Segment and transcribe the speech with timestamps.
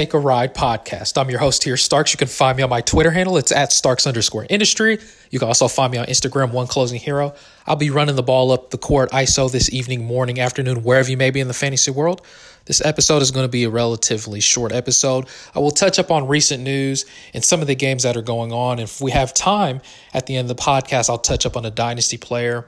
[0.00, 1.20] Take a Ride podcast.
[1.20, 2.14] I'm your host here, Starks.
[2.14, 3.36] You can find me on my Twitter handle.
[3.36, 4.98] It's at Starks underscore industry.
[5.28, 7.34] You can also find me on Instagram, One Closing Hero.
[7.66, 11.18] I'll be running the ball up the court ISO this evening, morning, afternoon, wherever you
[11.18, 12.22] may be in the fantasy world.
[12.64, 15.28] This episode is going to be a relatively short episode.
[15.54, 18.52] I will touch up on recent news and some of the games that are going
[18.54, 18.78] on.
[18.78, 19.82] If we have time
[20.14, 22.66] at the end of the podcast, I'll touch up on a dynasty player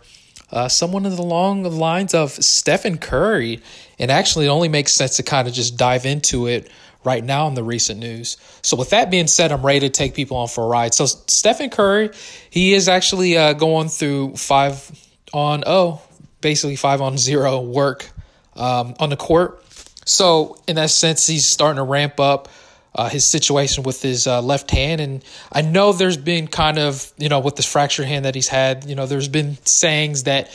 [0.52, 3.60] uh, someone along the long lines of Stephen Curry.
[3.98, 6.70] And actually, it only makes sense to kind of just dive into it
[7.04, 8.36] right now in the recent news.
[8.62, 10.94] So, with that being said, I'm ready to take people on for a ride.
[10.94, 12.10] So, Stephen Curry,
[12.50, 14.90] he is actually uh, going through five
[15.32, 16.02] on oh,
[16.40, 18.08] basically five on zero work
[18.56, 19.64] um, on the court.
[20.04, 22.48] So, in that sense, he's starting to ramp up
[22.94, 25.00] uh, his situation with his uh, left hand.
[25.00, 28.48] And I know there's been kind of, you know, with this fractured hand that he's
[28.48, 30.50] had, you know, there's been sayings that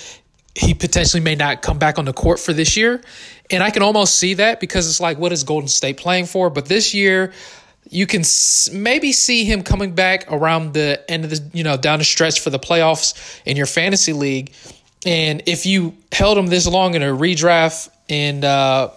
[0.56, 3.02] he potentially may not come back on the court for this year.
[3.50, 6.50] And I can almost see that because it's like, what is Golden State playing for?
[6.50, 7.34] But this year,
[7.90, 8.24] you can
[8.74, 12.40] maybe see him coming back around the end of the, you know, down the stretch
[12.42, 14.52] for the playoffs in your fantasy league.
[15.06, 18.90] And if you held him this long in a redraft and uh,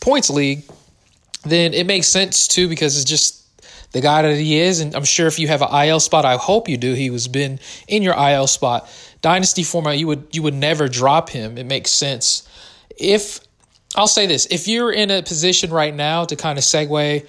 [0.00, 0.62] points league,
[1.44, 3.42] then it makes sense too because it's just
[3.92, 4.80] the guy that he is.
[4.80, 6.94] And I'm sure if you have an IL spot, I hope you do.
[6.94, 8.88] He was been in your IL spot.
[9.22, 11.58] Dynasty format, you would you would never drop him.
[11.58, 12.48] It makes sense.
[12.98, 13.40] If
[13.96, 17.26] I'll say this, if you're in a position right now to kind of segue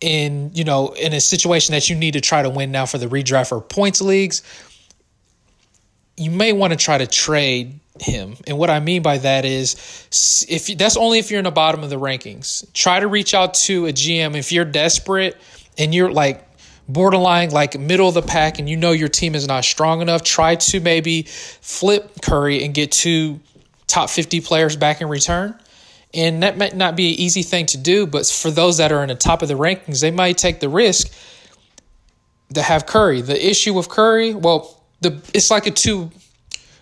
[0.00, 2.98] in, you know, in a situation that you need to try to win now for
[2.98, 4.42] the redraft or points leagues,
[6.16, 8.36] you may want to try to trade him.
[8.46, 9.74] And what I mean by that is
[10.48, 12.70] if that's only if you're in the bottom of the rankings.
[12.72, 15.36] Try to reach out to a GM if you're desperate
[15.76, 16.44] and you're like
[16.88, 20.22] borderline like middle of the pack and you know your team is not strong enough,
[20.22, 23.40] try to maybe flip Curry and get two
[23.88, 25.58] top 50 players back in return.
[26.14, 29.02] And that might not be an easy thing to do, but for those that are
[29.02, 31.12] in the top of the rankings, they might take the risk
[32.54, 33.20] to have Curry.
[33.20, 36.10] The issue with Curry, well, the it's like a two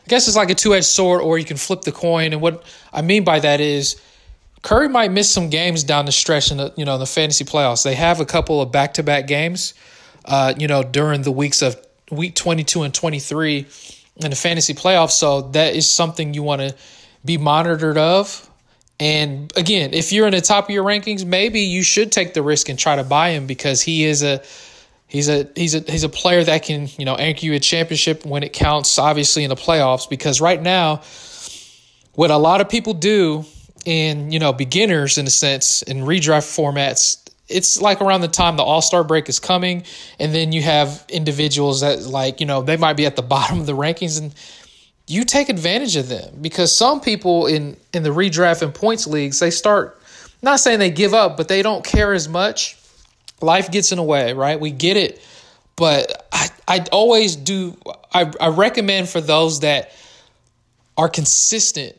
[0.06, 2.33] I guess it's like a two edged sword, or you can flip the coin.
[2.33, 2.62] And what
[2.93, 4.00] I mean by that is
[4.62, 7.83] Curry might miss some games down the stretch in the you know the fantasy playoffs.
[7.83, 9.75] They have a couple of back to back games,
[10.25, 11.77] uh, you know, during the weeks of
[12.12, 13.67] week twenty two and twenty three
[14.19, 15.12] in the fantasy playoffs.
[15.12, 16.75] So that is something you want to
[17.25, 18.49] be monitored of.
[18.99, 22.43] And again, if you're in the top of your rankings, maybe you should take the
[22.43, 24.43] risk and try to buy him because he is a
[25.09, 28.26] He's a he's a he's a player that can you know anchor you a championship
[28.26, 28.99] when it counts.
[28.99, 31.03] Obviously in the playoffs, because right now,
[32.15, 33.44] what a lot of people do
[33.84, 38.56] in you know beginners in a sense in redraft formats, it's like around the time
[38.56, 39.84] the All Star break is coming,
[40.18, 43.60] and then you have individuals that like you know they might be at the bottom
[43.60, 44.34] of the rankings and
[45.08, 49.38] you take advantage of them because some people in in the redraft and points leagues
[49.38, 50.00] they start
[50.42, 52.76] not saying they give up but they don't care as much
[53.40, 54.58] life gets in the way, right?
[54.58, 55.20] We get it.
[55.76, 57.76] But I, I always do,
[58.12, 59.92] I, I recommend for those that
[60.96, 61.96] are consistent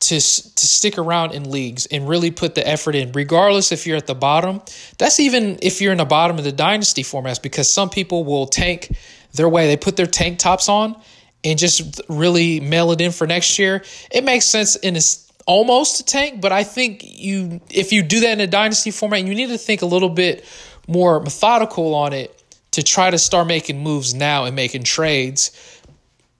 [0.00, 3.96] to, to stick around in leagues and really put the effort in, regardless if you're
[3.96, 4.62] at the bottom.
[4.98, 8.46] That's even if you're in the bottom of the dynasty formats, because some people will
[8.46, 8.96] tank
[9.32, 9.66] their way.
[9.66, 11.00] They put their tank tops on
[11.44, 13.82] and just really mail it in for next year.
[14.10, 15.00] It makes sense in a
[15.46, 19.24] almost a tank, but I think you if you do that in a dynasty format,
[19.24, 20.44] you need to think a little bit
[20.86, 22.42] more methodical on it
[22.72, 25.50] to try to start making moves now and making trades.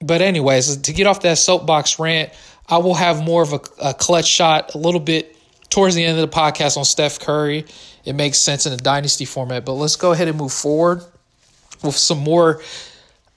[0.00, 2.30] But anyways, to get off that soapbox rant,
[2.68, 5.36] I will have more of a, a clutch shot a little bit
[5.70, 7.64] towards the end of the podcast on Steph Curry.
[8.04, 11.02] It makes sense in a dynasty format, but let's go ahead and move forward
[11.82, 12.60] with some more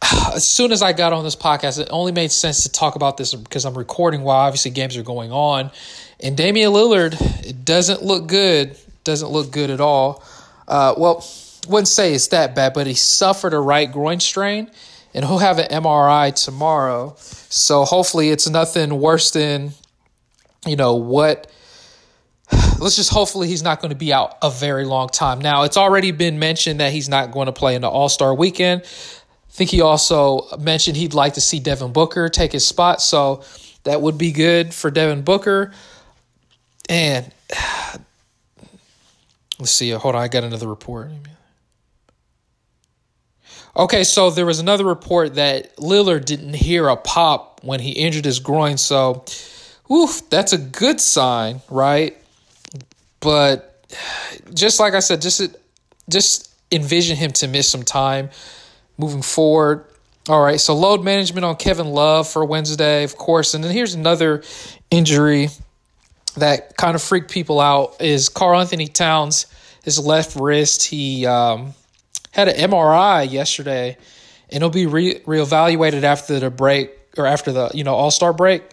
[0.33, 3.17] as soon as I got on this podcast, it only made sense to talk about
[3.17, 5.71] this because I'm recording while obviously games are going on.
[6.19, 8.77] And Damian Lillard, it doesn't look good.
[9.03, 10.23] Doesn't look good at all.
[10.67, 11.25] Uh, well,
[11.67, 14.69] wouldn't say it's that bad, but he suffered a right groin strain,
[15.13, 17.15] and he'll have an MRI tomorrow.
[17.17, 19.71] So hopefully, it's nothing worse than,
[20.65, 21.51] you know, what.
[22.79, 25.39] Let's just hopefully he's not going to be out a very long time.
[25.39, 28.33] Now, it's already been mentioned that he's not going to play in the All Star
[28.33, 28.81] weekend.
[28.83, 33.43] I think he also mentioned he'd like to see Devin Booker take his spot, so
[33.83, 35.73] that would be good for Devin Booker.
[36.89, 37.31] And
[39.59, 39.91] let's see.
[39.91, 41.11] Hold on, I got another report.
[43.75, 48.25] Okay, so there was another report that Lillard didn't hear a pop when he injured
[48.25, 48.77] his groin.
[48.77, 49.23] So,
[49.91, 52.17] oof, that's a good sign, right?
[53.21, 53.85] But
[54.53, 55.55] just like I said, just
[56.09, 58.29] just envision him to miss some time
[58.97, 59.85] moving forward.
[60.29, 63.53] All right, so load management on Kevin Love for Wednesday, of course.
[63.53, 64.43] And then here's another
[64.91, 65.49] injury
[66.37, 69.47] that kind of freaked people out is Karl-Anthony Towns,
[69.83, 70.83] his left wrist.
[70.83, 71.73] He um,
[72.31, 73.97] had an MRI yesterday,
[74.49, 78.33] and it'll be re- reevaluated after the break or after the you know All Star
[78.33, 78.63] break.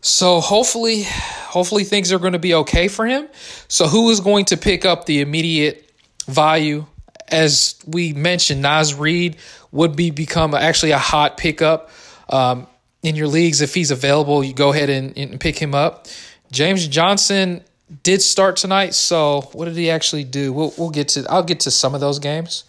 [0.00, 3.28] So hopefully, hopefully things are going to be okay for him.
[3.68, 5.90] So who is going to pick up the immediate
[6.26, 6.86] value?
[7.28, 9.36] As we mentioned, Naz Reid
[9.70, 11.90] would be become actually a hot pickup
[12.28, 12.66] um,
[13.02, 14.42] in your leagues if he's available.
[14.42, 16.08] You go ahead and, and pick him up.
[16.50, 17.62] James Johnson
[18.02, 20.52] did start tonight, so what did he actually do?
[20.52, 22.64] We'll we'll get to I'll get to some of those games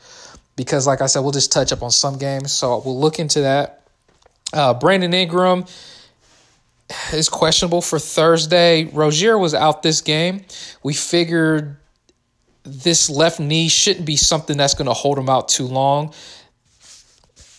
[0.56, 2.52] because, like I said, we'll just touch up on some games.
[2.52, 3.88] So we'll look into that.
[4.54, 5.66] Uh, Brandon Ingram
[7.12, 8.86] is questionable for Thursday.
[8.86, 10.46] Rozier was out this game.
[10.84, 11.78] We figured
[12.64, 16.14] this left knee shouldn't be something that's going to hold him out too long.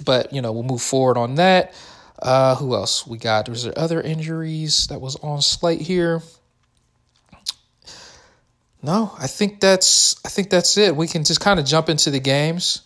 [0.05, 1.75] But, you know, we'll move forward on that.
[2.20, 3.49] Uh, who else we got?
[3.49, 6.23] Was there other injuries that was on slate here?
[8.82, 10.94] No, I think that's I think that's it.
[10.94, 12.82] We can just kind of jump into the games.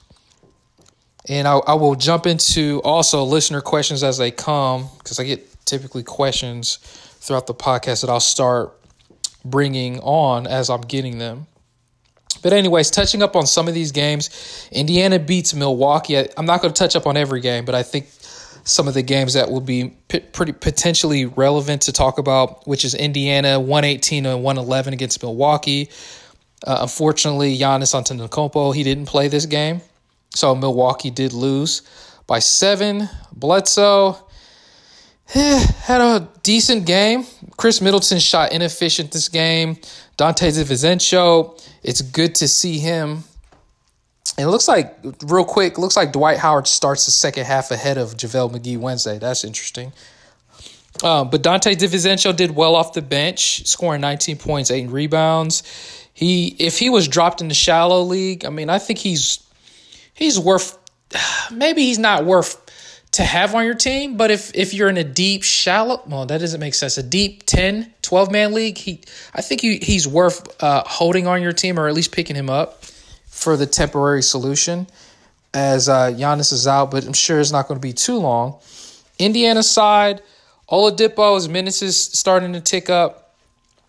[1.28, 5.46] And I, I will jump into also listener questions as they come because I get
[5.66, 6.76] typically questions
[7.20, 8.72] throughout the podcast that I'll start
[9.44, 11.46] bringing on as I'm getting them.
[12.42, 16.16] But, anyways, touching up on some of these games, Indiana beats Milwaukee.
[16.36, 18.06] I'm not going to touch up on every game, but I think
[18.64, 22.84] some of the games that will be p- pretty potentially relevant to talk about, which
[22.84, 25.88] is Indiana 118 and 111 against Milwaukee.
[26.66, 29.80] Uh, unfortunately, Giannis Antetokounmpo he didn't play this game,
[30.38, 31.82] so Milwaukee did lose
[32.26, 33.08] by seven.
[33.32, 34.16] Bledsoe
[35.26, 37.26] had a decent game.
[37.56, 39.76] Khris Middleton shot inefficient this game.
[40.16, 43.24] Dante DiVincenzo, it's good to see him.
[44.38, 48.16] It looks like, real quick, looks like Dwight Howard starts the second half ahead of
[48.16, 49.18] JaVale McGee Wednesday.
[49.18, 49.92] That's interesting.
[51.02, 55.62] Um, but Dante DiVincenzo did well off the bench, scoring 19 points, eight rebounds.
[56.14, 59.38] He, if he was dropped in the shallow league, I mean, I think he's
[60.18, 60.78] he's worth.
[61.52, 62.64] Maybe he's not worth
[63.12, 64.16] to have on your team.
[64.16, 66.98] But if if you're in a deep, shallow, well, that doesn't make sense.
[66.98, 69.00] A deep 10, 12 man league, he
[69.34, 72.50] I think he, he's worth uh, holding on your team or at least picking him
[72.50, 72.84] up
[73.26, 74.86] for the temporary solution
[75.54, 78.58] as uh, Giannis is out, but I'm sure it's not going to be too long.
[79.18, 80.22] Indiana side,
[80.70, 83.27] Oladipo's minutes is starting to tick up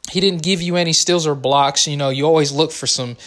[0.10, 1.88] he didn't give you any steals or blocks.
[1.88, 3.18] You know, you always look for some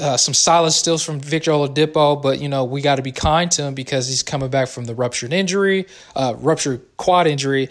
[0.00, 3.50] uh, some solid steals from Victor Oladipo, but you know we got to be kind
[3.52, 5.86] to him because he's coming back from the ruptured injury,
[6.16, 7.68] uh, ruptured quad injury.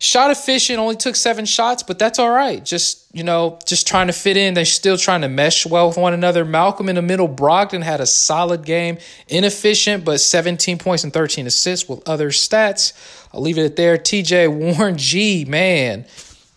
[0.00, 2.62] Shot efficient, only took seven shots, but that's all right.
[2.62, 4.54] Just you know, just trying to fit in.
[4.54, 6.44] They're still trying to mesh well with one another.
[6.44, 8.98] Malcolm in the middle, Brogdon had a solid game,
[9.28, 12.92] inefficient, but 17 points and 13 assists with other stats.
[13.32, 13.96] I'll leave it there.
[13.96, 16.06] TJ Warren G, man,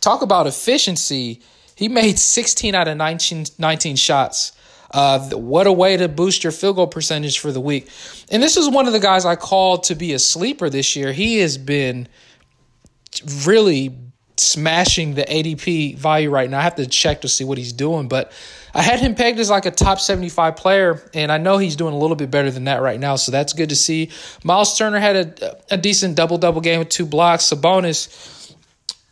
[0.07, 1.41] talk about efficiency.
[1.75, 4.53] He made 16 out of 19, 19 shots.
[4.89, 7.89] Uh, what a way to boost your field goal percentage for the week.
[8.31, 11.11] And this is one of the guys I called to be a sleeper this year.
[11.11, 12.07] He has been
[13.45, 13.97] really
[14.37, 16.59] smashing the ADP value right now.
[16.59, 18.31] I have to check to see what he's doing, but
[18.73, 21.93] I had him pegged as like a top 75 player, and I know he's doing
[21.93, 24.11] a little bit better than that right now, so that's good to see.
[24.43, 27.51] Miles Turner had a, a decent double double game with two blocks.
[27.51, 28.36] Sabonis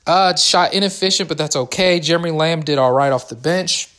[0.07, 1.99] uh, shot inefficient, but that's okay.
[1.99, 3.89] Jeremy Lamb did all right off the bench.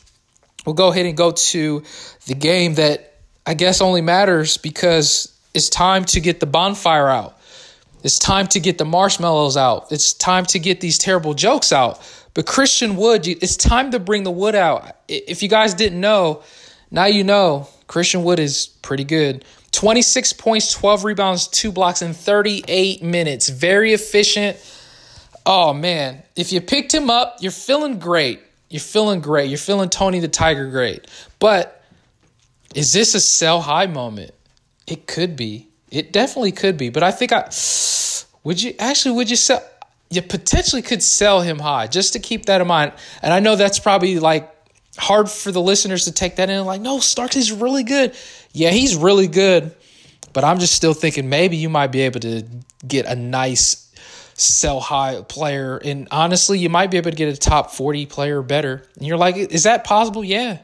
[0.65, 1.83] We'll go ahead and go to
[2.25, 7.37] the game that I guess only matters because it's time to get the bonfire out.
[8.03, 9.91] It's time to get the marshmallows out.
[9.91, 11.99] It's time to get these terrible jokes out.
[12.33, 14.95] But Christian Wood, it's time to bring the wood out.
[15.07, 16.43] If you guys didn't know,
[16.91, 19.43] now you know Christian Wood is pretty good.
[19.71, 23.49] 26 points, 12 rebounds, two blocks in 38 minutes.
[23.49, 24.57] Very efficient
[25.49, 28.41] Oh man, if you picked him up, you're feeling great.
[28.69, 29.49] You're feeling great.
[29.49, 31.07] You're feeling Tony the Tiger great.
[31.39, 31.81] But
[32.75, 34.31] is this a sell high moment?
[34.87, 35.69] It could be.
[35.89, 36.89] It definitely could be.
[36.89, 37.49] But I think I
[38.43, 39.63] would you actually would you sell
[40.09, 42.91] you potentially could sell him high just to keep that in mind.
[43.21, 44.53] And I know that's probably like
[44.97, 48.13] hard for the listeners to take that in like, no, Starks is really good.
[48.51, 49.73] Yeah, he's really good.
[50.33, 52.43] But I'm just still thinking maybe you might be able to
[52.85, 53.86] get a nice
[54.37, 55.77] sell high player.
[55.77, 58.83] And honestly, you might be able to get a top 40 player better.
[58.95, 60.23] And you're like, is that possible?
[60.23, 60.59] Yeah.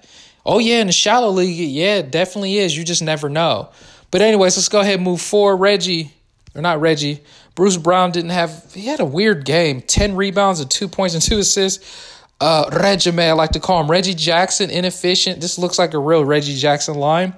[0.46, 2.78] Oh, yeah, in the shallow league, yeah, it definitely is.
[2.78, 3.70] You just never know.
[4.12, 5.58] But, anyways, let's go ahead and move forward.
[5.58, 6.14] Reggie,
[6.54, 7.24] or not Reggie,
[7.56, 11.24] Bruce Brown didn't have, he had a weird game 10 rebounds and two points and
[11.24, 12.12] two assists.
[12.42, 15.40] Uh, Reggie, I like to call him Reggie Jackson, inefficient.
[15.40, 17.34] This looks like a real Reggie Jackson line.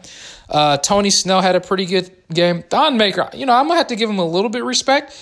[0.49, 2.63] Uh, Tony Snell had a pretty good game.
[2.63, 5.13] Thon Maker, you know, I'm gonna have to give him a little bit respect.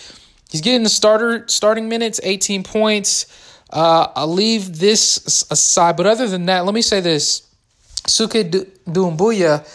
[0.53, 3.25] He's getting the starter starting minutes, 18 points.
[3.71, 7.41] Uh, I'll leave this aside, but other than that, let me say this:
[8.07, 9.67] Sekou Doumbouya,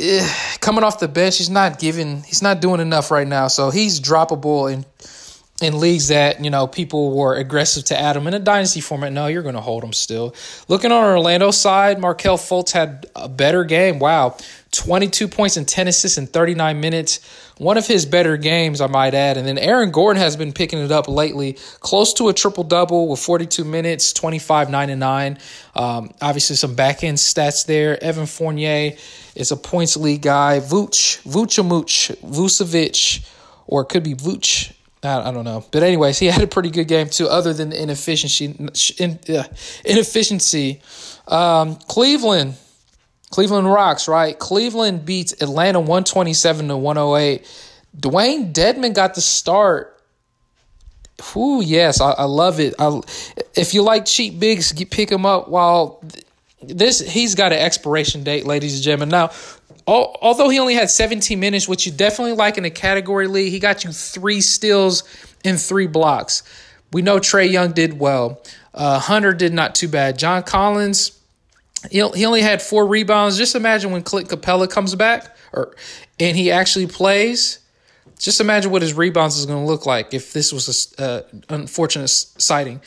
[0.00, 3.46] eh, coming off the bench, he's not giving, he's not doing enough right now.
[3.46, 4.84] So he's droppable in
[5.60, 9.12] in leagues that you know people were aggressive to add him in a dynasty format.
[9.12, 10.34] No, you're going to hold him still.
[10.68, 13.98] Looking on Orlando side, Markelle Fultz had a better game.
[13.98, 14.36] Wow,
[14.70, 17.20] 22 points and 10 assists in 39 minutes.
[17.58, 19.36] One of his better games, I might add.
[19.36, 23.08] And then Aaron Gordon has been picking it up lately, close to a triple double
[23.08, 25.38] with 42 minutes, 25, 9 and 9.
[25.74, 28.00] Um, obviously, some back end stats there.
[28.02, 28.92] Evan Fournier
[29.34, 30.60] is a points league guy.
[30.60, 33.26] Vuch, Vucevic, Vucevic,
[33.66, 34.72] or it could be Vuch.
[35.02, 35.64] I, don't know.
[35.70, 38.70] But, anyways, he had a pretty good game, too, other than the inefficiency.
[38.98, 39.44] In, uh,
[39.84, 40.80] inefficiency.
[41.26, 42.56] Um, Cleveland
[43.30, 44.38] Cleveland rocks, right?
[44.38, 47.46] Cleveland beats Atlanta 127 to 108.
[47.96, 49.94] Dewayne Dedmon got the start.
[51.36, 52.74] Ooh, yes, I, I love it.
[52.78, 53.00] I,
[53.54, 56.02] if you like cheap bigs, pick him up while
[56.62, 59.08] this he's got an expiration date, ladies and gentlemen.
[59.10, 59.30] Now,
[59.88, 63.58] although he only had 17 minutes, which you definitely like in a category league, he
[63.58, 65.02] got you three steals
[65.44, 66.42] and three blocks.
[66.92, 68.42] We know Trae Young did well.
[68.74, 70.18] Uh, Hunter did not too bad.
[70.18, 71.18] John Collins
[71.90, 73.36] he, he only had four rebounds.
[73.38, 75.74] Just imagine when Clint Capela comes back or
[76.18, 77.60] and he actually plays.
[78.18, 81.22] Just imagine what his rebounds is going to look like if this was a uh,
[81.48, 82.80] unfortunate sighting.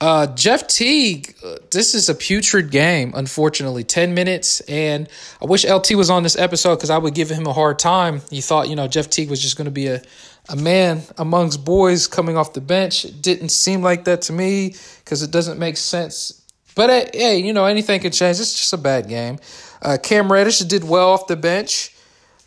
[0.00, 3.84] Uh, Jeff Teague, uh, this is a putrid game, unfortunately.
[3.84, 5.08] 10 minutes, and
[5.40, 8.20] I wish LT was on this episode because I would give him a hard time.
[8.30, 10.02] He thought, you know, Jeff Teague was just going to be a,
[10.48, 13.04] a man amongst boys coming off the bench.
[13.04, 14.74] It didn't seem like that to me
[15.04, 18.40] because it doesn't make sense but uh, hey, you know anything can change.
[18.40, 19.38] It's just a bad game.
[19.82, 21.93] Uh, Cam Reddish did well off the bench.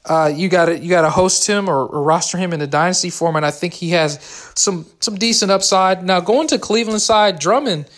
[0.07, 2.67] Uh, you got to you got to host him or, or, roster him in the
[2.67, 3.43] dynasty format.
[3.43, 4.19] I think he has
[4.55, 6.01] some some decent upside.
[6.01, 7.89] Now going to Cleveland side, Drummond.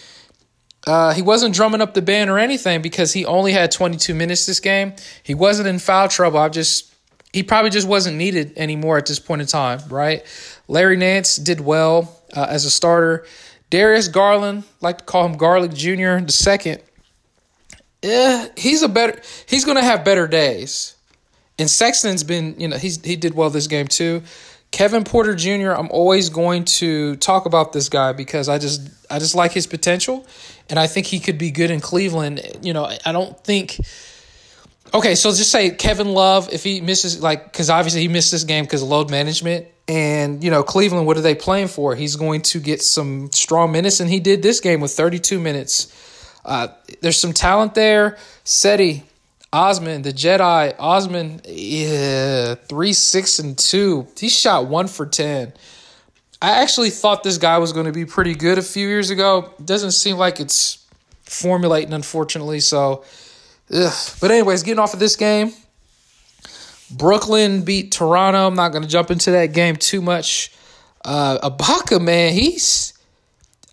[0.87, 4.45] Uh, he wasn't drumming up the band or anything because he only had 22 minutes
[4.47, 4.93] this game.
[5.21, 6.39] He wasn't in foul trouble.
[6.39, 6.91] I just
[7.31, 10.23] he probably just wasn't needed anymore at this point in time, right?
[10.67, 13.25] Larry Nance did well uh, as a starter.
[13.69, 16.17] Darius Garland, like to call him Garlic Jr.
[16.17, 16.81] the second.
[18.01, 19.21] Yeah, he's a better.
[19.47, 20.95] He's gonna have better days.
[21.59, 24.23] And Sexton's been, you know, he's he did well this game too.
[24.71, 25.71] Kevin Porter Jr.
[25.71, 29.67] I'm always going to talk about this guy because I just I just like his
[29.67, 30.25] potential,
[30.69, 32.41] and I think he could be good in Cleveland.
[32.61, 33.79] You know, I don't think.
[34.91, 38.43] Okay, so just say Kevin Love if he misses like because obviously he missed this
[38.43, 39.67] game because of load management.
[39.89, 41.95] And, you know, Cleveland, what are they playing for?
[41.95, 45.91] He's going to get some strong minutes, and he did this game with 32 minutes.
[46.45, 46.67] Uh,
[47.01, 48.15] there's some talent there.
[48.43, 49.03] Seti,
[49.51, 54.07] Osman, the Jedi, Osman, yeah, three, six, and two.
[54.17, 55.53] He shot one for 10.
[56.41, 59.53] I actually thought this guy was going to be pretty good a few years ago.
[59.63, 60.85] Doesn't seem like it's
[61.23, 62.59] formulating, unfortunately.
[62.59, 63.03] So,
[63.73, 63.93] ugh.
[64.21, 65.51] but anyways, getting off of this game,
[66.91, 68.47] Brooklyn beat Toronto.
[68.47, 70.51] I'm not going to jump into that game too much.
[71.03, 72.93] Uh, Ibaka, man, he's,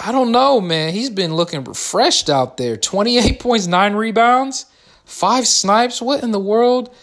[0.01, 0.93] I don't know, man.
[0.93, 2.77] He's been looking refreshed out there.
[2.77, 4.67] 28 points, nine rebounds,
[5.07, 6.03] five snipes.
[6.03, 6.95] What in the world?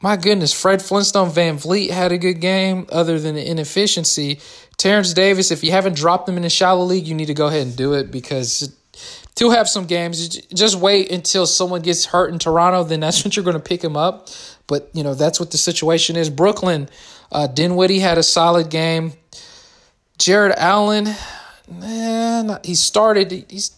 [0.00, 4.40] My goodness, Fred Flintstone VanVleet had a good game other than the inefficiency.
[4.76, 7.46] Terrence Davis, if you haven't dropped him in the shallow league, you need to go
[7.46, 8.74] ahead and do it because
[9.36, 10.36] to have some games.
[10.52, 13.82] Just wait until someone gets hurt in Toronto, then that's when you're going to pick
[13.82, 14.28] him up.
[14.66, 16.30] But you know that's what the situation is.
[16.30, 16.88] Brooklyn,
[17.30, 19.12] uh, Dinwiddie had a solid game.
[20.18, 21.08] Jarrett Allen,
[21.68, 23.44] man, he started.
[23.48, 23.76] He's.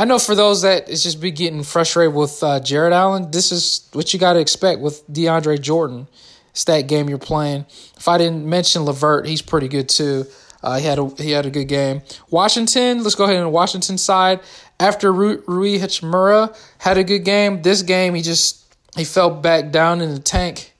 [0.00, 3.52] I know for those that is just be getting frustrated with uh, Jarrett Allen, this
[3.52, 6.08] is what you got to expect with DeAndre Jordan.
[6.52, 7.66] It's that game you're playing.
[7.98, 10.24] If I didn't mention LeVert, he's pretty good too.
[10.62, 12.00] Uh, he had a he had a good game.
[12.30, 14.40] Washington, let's go ahead and Washington side.
[14.78, 20.00] After Rui Hachimura had a good game, this game he just he fell back down
[20.00, 20.72] in the tank.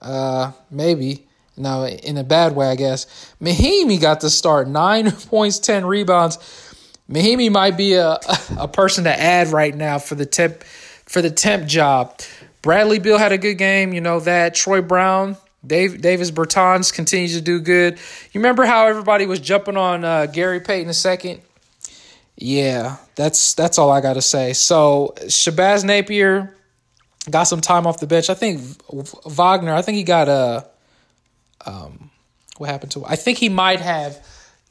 [0.00, 1.26] Uh, maybe.
[1.56, 3.34] No, in a bad way, I guess.
[3.42, 4.68] Mahinmi got the start.
[4.68, 6.38] Nine points, 10 rebounds.
[7.10, 8.18] Mahinmi might be a,
[8.56, 12.20] a person to add right now for the temp for the temp job.
[12.62, 14.54] Bradley Beal had a good game, you know that.
[14.54, 15.36] Troy Brown,
[15.66, 17.94] Dave, Davis Bertans continues to do good.
[17.94, 21.40] You remember how everybody was jumping on uh, Gary Payton a second?
[22.36, 24.52] Yeah, that's that's all I got to say.
[24.52, 26.54] So Shabazz Napier
[27.28, 28.30] got some time off the bench.
[28.30, 28.60] I think
[29.26, 29.74] Wagner.
[29.74, 30.66] I think he got a.
[31.66, 32.10] Um,
[32.56, 33.04] what happened to?
[33.04, 34.24] I think he might have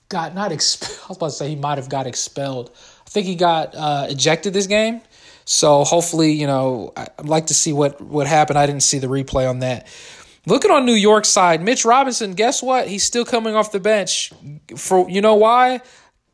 [0.10, 1.00] got not expelled.
[1.04, 2.72] I was about to say he might have got expelled.
[3.06, 5.01] I think he got uh, ejected this game.
[5.46, 8.60] So hopefully, you know, I'd like to see what what happened.
[8.60, 9.88] I didn't see the replay on that.
[10.46, 12.34] Looking on New York side, Mitch Robinson.
[12.34, 12.88] Guess what?
[12.88, 14.32] He's still coming off the bench.
[14.75, 15.82] For you know why?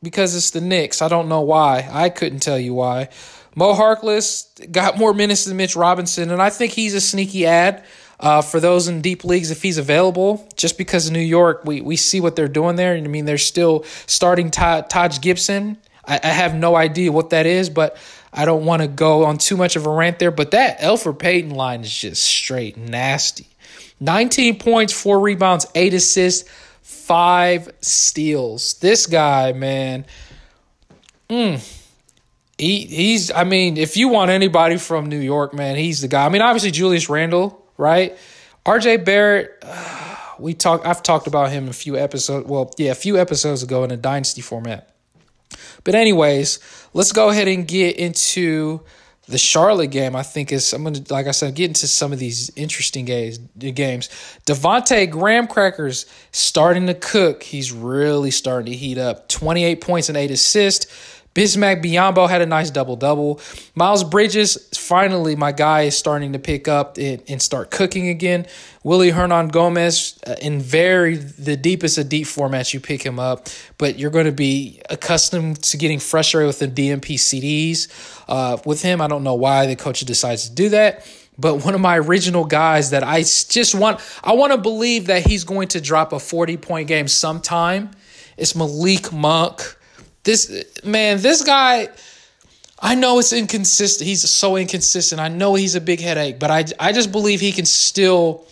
[0.06, 1.02] because it's the Knicks.
[1.02, 1.90] I don't know why.
[1.92, 3.10] I couldn't tell you why.
[3.56, 7.84] Mo Harkless got more minutes than Mitch Robinson, and I think he's a sneaky ad
[8.20, 10.48] uh, for those in deep leagues if he's available.
[10.56, 12.96] Just because of New York, we, we see what they're doing there.
[12.96, 15.78] I mean, they're still starting Todd, Gibson.
[16.08, 17.98] I, I have no idea what that is, but
[18.34, 20.32] I don't want to go on too much of a rant there.
[20.32, 23.48] But that Elfrid Payton line is just straight nasty.
[24.00, 26.50] 19 points, four rebounds, eight assists,
[26.82, 28.76] five steals.
[28.76, 30.06] This guy, man.
[31.30, 31.60] Mm,
[32.58, 36.26] he he's I mean, if you want anybody from New York, man, he's the guy.
[36.26, 38.18] I mean, obviously Julius Randle, right?
[38.66, 42.96] RJ Barrett, uh, we talk I've talked about him a few episodes, well, yeah, a
[42.96, 44.90] few episodes ago in a dynasty format.
[45.84, 46.60] But anyways,
[46.94, 48.82] let's go ahead and get into
[49.28, 52.20] the Charlotte game, I think is I'm gonna like I said, get into some of
[52.20, 53.40] these interesting games.
[53.58, 54.10] Games.
[54.46, 57.44] Devonte Graham crackers starting to cook.
[57.44, 59.28] He's really starting to heat up.
[59.30, 60.88] 28 points and eight assists.
[61.36, 63.42] Bismack Biyombo had a nice double double.
[63.76, 68.48] Miles Bridges, finally, my guy is starting to pick up and, and start cooking again.
[68.84, 74.00] Willy Hernangomez, uh, in very the deepest of deep formats, you pick him up, but
[74.00, 77.90] you're going to be accustomed to getting frustrated with the DNP CDs.
[78.30, 81.06] Uh, with him, I don't know why the coach decides to do that
[81.38, 85.28] but one of my original guys that I just want I want to believe that
[85.28, 87.92] he's going to drop a 40 point game sometime.
[88.38, 89.76] It's Malik Monk.
[90.26, 91.88] This man, this guy,
[92.80, 94.08] I know it's inconsistent.
[94.08, 95.22] He's so inconsistent.
[95.22, 98.46] I know he's a big headache, but I I just believe he can still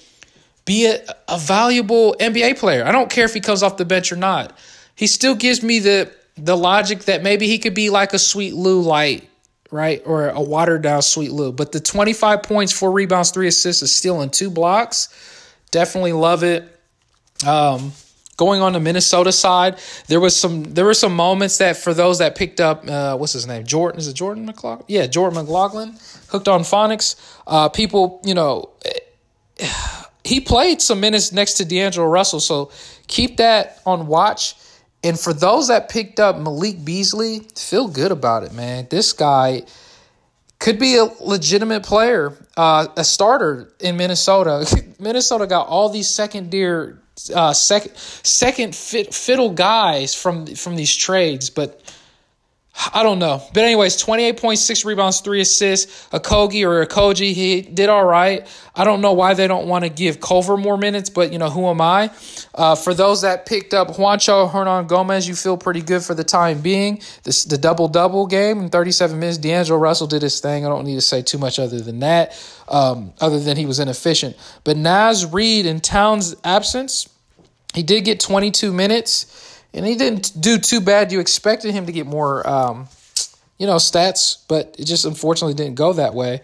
[0.66, 2.86] be a, a valuable NBA player.
[2.86, 4.58] I don't care if he comes off the bench or not.
[4.96, 8.54] He still gives me the the logic that maybe he could be like a sweet
[8.54, 9.28] Lou light,
[9.72, 10.02] right?
[10.06, 11.52] Or a watered down sweet Lou.
[11.52, 15.10] But the 25 points, four rebounds, three assists is still in two blocks.
[15.72, 16.64] Definitely love it.
[17.46, 17.92] Um,
[18.36, 22.18] Going on the Minnesota side, there was some there were some moments that for those
[22.18, 23.64] that picked up uh, what's his name?
[23.64, 25.96] Jordan is it Jordan McLaughlin yeah Jordan McLaughlin
[26.30, 27.16] hooked on phonics.
[27.46, 28.72] Uh, people you know
[30.24, 32.72] he played some minutes next to D'Angelo Russell so
[33.08, 34.56] keep that on watch.
[35.04, 38.88] And for those that picked up Malik Beasley feel good about it man.
[38.90, 39.62] This guy
[40.64, 44.66] could be a legitimate player, uh, a starter in Minnesota.
[45.00, 47.03] Minnesota got all these second tier
[47.34, 51.82] uh, second second fit, fiddle guys from from these trades, but
[52.94, 53.42] I don't know.
[53.54, 56.08] But anyways, 28.6 rebounds, 3 assists.
[56.12, 58.48] A Kogi or a Koji, he did all right.
[58.76, 61.52] I don't know why they don't want to give Culver more minutes, but you know,
[61.52, 62.10] who am I?
[62.56, 66.62] Uh, for those that picked up Juancho Hernangomez, you feel pretty good for the time
[66.62, 67.00] being.
[67.24, 69.38] This the double-double game in 37 minutes.
[69.38, 70.66] D'Angelo Russell did his thing.
[70.66, 72.36] I don't need to say too much other than that,
[72.68, 74.36] um, other than he was inefficient.
[74.64, 77.08] But Naz Reid in Towns' absence,
[77.76, 81.12] he did get 22 minutes and he didn't do too bad.
[81.12, 82.88] You expected him to get more, um,
[83.58, 86.42] you know, stats, but it just unfortunately didn't go that way.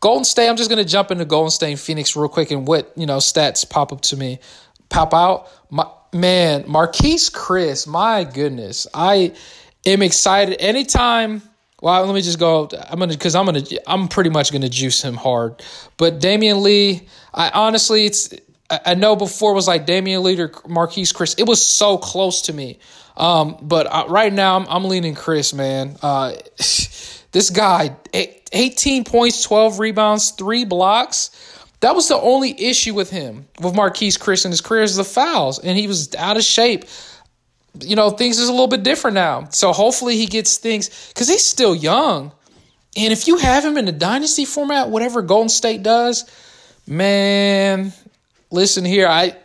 [0.00, 0.48] Golden State.
[0.48, 3.18] I'm just going to jump into Golden State Phoenix real quick, and what you know
[3.18, 4.40] stats pop up to me,
[4.88, 5.48] pop out.
[5.70, 7.86] My man, Marquese Chriss.
[7.86, 9.34] My goodness, I
[9.86, 11.42] am excited anytime.
[11.82, 12.68] Well, let me just go.
[12.88, 15.62] I'm gonna because I'm gonna I'm pretty much gonna juice him hard.
[15.98, 18.30] But Damion Lee, I honestly, it's
[18.70, 21.38] I know before was like Damion Lee or Chriss.
[21.38, 22.78] It was so close to me.
[23.16, 25.96] Um, but uh, right now I'm, I'm leaning Chriss, man.
[26.02, 26.34] Uh,
[27.32, 27.96] this guy,
[28.52, 31.30] 18 points, 12 rebounds, three blocks.
[31.80, 35.04] That was the only issue with him, with Marquese Chriss in his career, is the
[35.04, 36.84] fouls, and he was out of shape.
[37.80, 39.48] You know, things is a little bit different now.
[39.50, 42.32] So hopefully he gets things, because he's still young.
[42.96, 46.24] And if you have him in the dynasty format, whatever Golden State does,
[46.86, 47.92] man,
[48.50, 49.36] listen here, I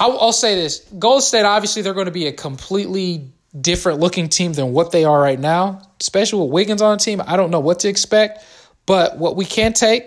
[0.00, 4.28] I'll, I'll say this: Golden State, obviously, they're going to be a completely different looking
[4.28, 5.82] team than what they are right now.
[6.00, 8.44] Especially with Wiggins on the team, I don't know what to expect.
[8.86, 10.06] But what we can take,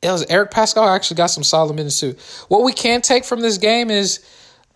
[0.00, 2.16] it was Eric Paschall actually got some solid minutes too.
[2.48, 4.24] What we can take from this game is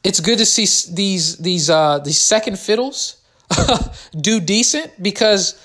[0.05, 3.23] it's good to see these these uh these second fiddles
[4.21, 5.59] do decent because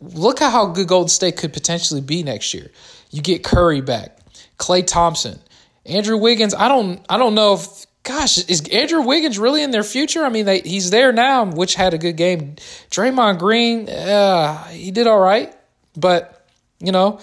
[0.00, 2.70] look at how good Golden State could potentially be next year.
[3.10, 4.18] You get Curry back,
[4.58, 5.38] Klay Thompson,
[5.88, 9.82] Andrew Wiggins, I don't I don't know if gosh, is Andrew Wiggins really in their
[9.82, 10.24] future?
[10.24, 12.54] I mean, they, he's there now, which had a good game.
[12.90, 15.54] Draymond Green, uh, he did all right,
[15.96, 16.46] but
[16.78, 17.20] you know,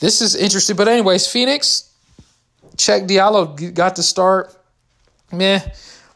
[0.00, 0.76] this is interesting.
[0.76, 1.92] But anyways, Phoenix,
[2.76, 4.54] Cheick Diallo got the start.
[5.30, 5.60] Meh.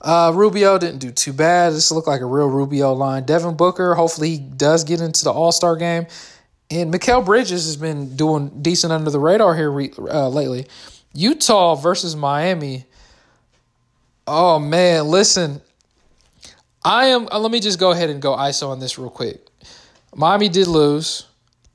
[0.00, 1.72] Uh, Rubio didn't do too bad.
[1.72, 3.24] This looked like a real Rubio line.
[3.24, 6.06] Devin Booker, hopefully he does get into the All Star game.
[6.70, 10.66] And Mikal Bridges has been doing decent under the radar here re- uh, lately.
[11.16, 12.84] Utah versus Miami.
[14.26, 15.62] Oh man, listen.
[16.84, 17.26] I am.
[17.32, 19.46] Uh, let me just go ahead and go ISO on this real quick.
[20.14, 21.26] Miami did lose,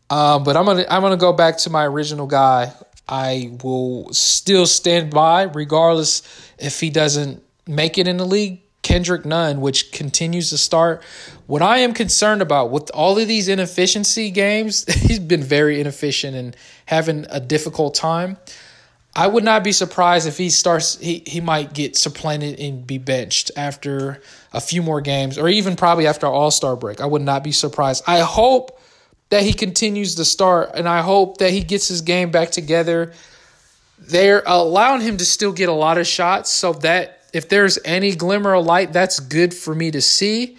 [0.09, 2.71] um, but I'm gonna I'm gonna go back to my original guy.
[3.09, 6.21] I will still stand by, regardless
[6.57, 8.61] if he doesn't make it in the league.
[8.83, 11.03] Kendrick Nunn, which continues to start.
[11.45, 16.35] What I am concerned about with all of these inefficiency games, he's been very inefficient
[16.35, 16.55] and
[16.87, 18.37] having a difficult time.
[19.13, 22.97] I would not be surprised if he starts he he might get supplanted and be
[22.97, 24.21] benched after
[24.53, 27.01] a few more games or even probably after All-Star break.
[27.01, 28.03] I would not be surprised.
[28.07, 28.79] I hope
[29.29, 33.13] that he continues to start and I hope that he gets his game back together.
[33.99, 38.15] They're allowing him to still get a lot of shots so that if there's any
[38.15, 40.57] glimmer of light, that's good for me to see.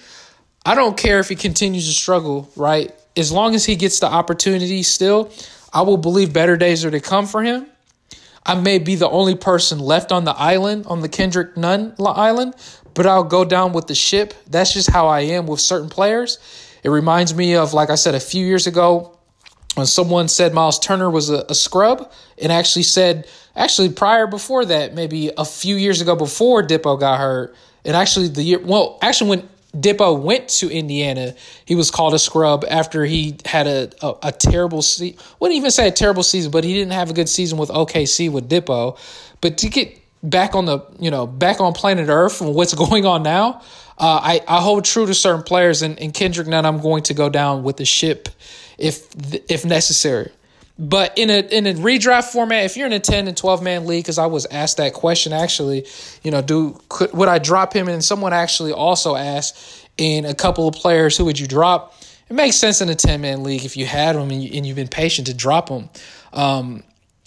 [0.64, 2.94] I don't care if he continues to struggle, right?
[3.16, 5.30] As long as he gets the opportunity still,
[5.72, 7.66] I will believe better days are to come for him.
[8.44, 12.54] I may be the only person left on the island, on the Kendrick Nunn island,
[12.94, 14.34] but I'll go down with the ship.
[14.48, 16.38] That's just how I am with certain players.
[16.82, 19.18] It reminds me of, like I said, a few years ago
[19.74, 24.64] when someone said Miles Turner was a, a scrub and actually said, actually prior before
[24.64, 28.98] that, maybe a few years ago before Dipo got hurt, and actually the year, well,
[29.02, 33.90] actually when Dipo went to Indiana, he was called a scrub after he had a
[34.02, 35.18] a, a terrible season.
[35.40, 38.30] Wouldn't even say a terrible season, but he didn't have a good season with OKC
[38.30, 38.98] with Dipo.
[39.40, 43.06] But to get back on the you know back on planet Earth and what's going
[43.06, 43.62] on now,
[43.98, 46.66] uh, I I hold true to certain players and, and Kendrick Nunn.
[46.66, 48.28] I'm going to go down with the ship
[48.76, 49.08] if
[49.48, 50.30] if necessary.
[50.78, 53.86] But in a in a redraft format, if you're in a 10 and 12 man
[53.86, 55.86] league, because I was asked that question actually,
[56.22, 57.88] you know, do could would I drop him?
[57.88, 61.94] And someone actually also asked in a couple of players, who would you drop?
[62.28, 64.76] It makes sense in a 10 man league if you had them and, you, you've
[64.76, 65.90] been patient to drop them.
[66.32, 66.82] Um,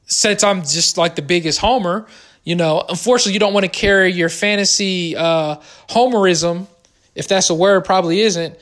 [0.07, 2.07] since I'm just like the biggest homer,
[2.43, 5.57] you know, unfortunately, you don't want to carry your fantasy uh,
[5.89, 6.67] homerism,
[7.13, 8.57] if that's a word, probably isn't.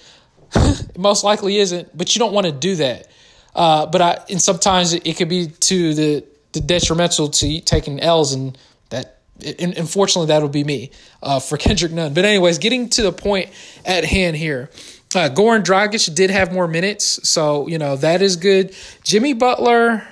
[0.98, 3.08] most likely isn't, but you don't want to do that.
[3.56, 8.00] Uh, but I and sometimes it, it could be to the, the detrimental to taking
[8.00, 8.58] L's and
[8.90, 9.20] that
[9.60, 12.14] and unfortunately that'll be me uh, for Kendrick Nunn.
[12.14, 13.50] But anyways, getting to the point
[13.86, 14.70] at hand here.
[15.16, 18.76] Uh, Goran Dragic did have more minutes, so you know that is good.
[19.04, 20.08] Jimmy Butler,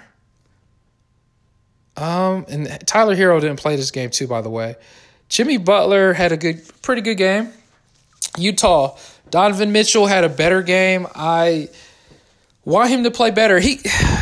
[1.98, 4.76] um, and Tyler Herro didn't play this game too, by the way.
[5.28, 7.50] Jimmy Butler had a good, pretty good game.
[8.38, 8.98] Utah,
[9.30, 11.08] Donovan Mitchell had a better game.
[11.16, 11.70] I
[12.65, 13.60] want him to play better.
[13.60, 13.80] He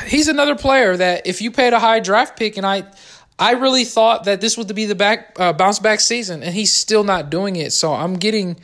[0.07, 2.83] he's another player that if you paid a high draft pick, and I
[3.37, 6.73] I really thought that this would be the back uh, bounce back season, and he's
[6.73, 7.71] still not doing it.
[7.73, 8.57] So I'm getting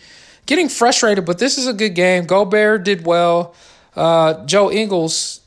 [0.45, 1.25] getting frustrated.
[1.25, 2.25] But this is a good game.
[2.25, 3.55] Gobert did well.
[3.95, 5.39] Uh, Joe Ingles,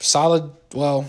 [0.00, 0.50] solid.
[0.74, 1.08] Well,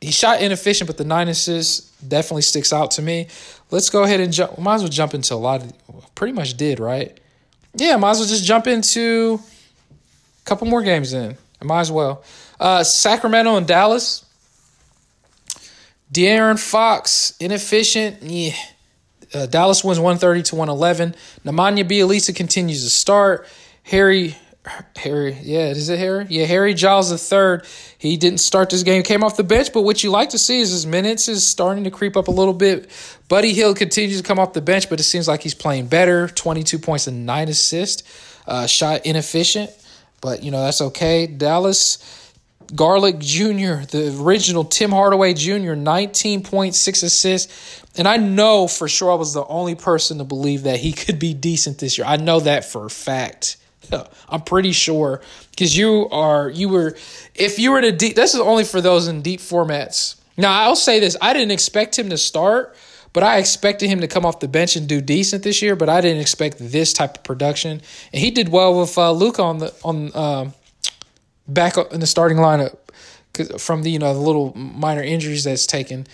[0.00, 3.28] he shot inefficient, but the nine assists definitely sticks out to me.
[3.70, 4.58] Let's go ahead and jump.
[4.58, 6.14] Might as well jump into a lot of.
[6.14, 7.18] Pretty much did right.
[7.74, 9.40] Yeah, might as well just jump into
[10.40, 11.36] a couple more games in.
[11.60, 12.22] I might as well.
[12.58, 14.24] Uh, Sacramento and Dallas.
[16.12, 18.22] De'Aaron Fox, inefficient.
[18.22, 18.54] Yeah.
[19.34, 21.14] Uh, Dallas wins 130 to 111.
[21.44, 23.46] Nemanja Bjelica continues to start.
[23.82, 24.36] Harry,
[24.96, 26.26] Harry, yeah, is it Harry?
[26.30, 27.58] Yeah, Harry Giles III.
[27.98, 30.60] He didn't start this game, came off the bench, but what you like to see
[30.60, 32.90] is his minutes is starting to creep up a little bit.
[33.28, 36.28] Buddy Hield continues to come off the bench, but it seems like he's playing better.
[36.28, 38.02] 22 points and nine assists.
[38.46, 39.70] Uh, shot inefficient
[40.20, 41.26] but you know that's okay.
[41.26, 42.28] Dallas
[42.74, 47.82] Garlick Jr., the original Tim Hardaway Jr., 19.6 assists.
[47.96, 51.18] And I know for sure I was the only person to believe that he could
[51.18, 52.06] be decent this year.
[52.06, 53.56] I know that for a fact.
[54.28, 56.96] I'm pretty sure because you are you were
[57.34, 60.16] if you were to deep this is only for those in deep formats.
[60.36, 62.76] Now I'll say this, I didn't expect him to start,
[63.12, 65.88] but I expected him to come off the bench and do decent this year, but
[65.88, 67.80] I didn't expect this type of production.
[68.12, 70.54] And he did well with uh, Luka on the on um,
[71.46, 72.76] back in the starting lineup
[73.58, 76.06] from the you know the little minor injuries that's taken.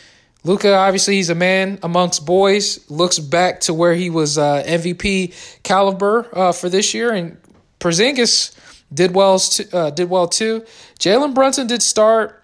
[0.45, 2.89] Luka obviously, he's a man amongst boys.
[2.91, 7.39] Looks back to where he was uh, MVP caliber uh, for this year, and
[7.81, 8.55] Porzingis
[8.93, 9.41] did well.
[9.73, 10.65] Uh, did well too.
[10.99, 12.43] Jalen Brunson did start,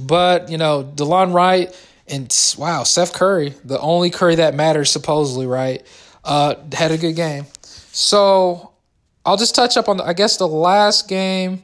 [0.00, 1.74] but you know Delon Wright
[2.12, 5.84] and wow, Seth Curry, the only Curry that matters supposedly, right?
[6.22, 7.46] Uh, had a good game.
[7.62, 8.72] So
[9.24, 11.62] I'll just touch up on, the, I guess, the last game.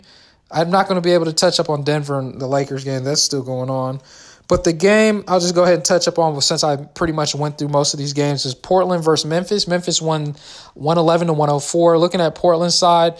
[0.51, 3.05] I'm not going to be able to touch up on Denver and the Lakers game.
[3.05, 4.01] That's still going on.
[4.49, 7.35] But the game I'll just go ahead and touch up on since I pretty much
[7.35, 9.69] went through most of these games is Portland versus Memphis.
[9.69, 10.35] Memphis won
[10.73, 11.99] 111 to 104.
[11.99, 13.19] Looking at Portland side,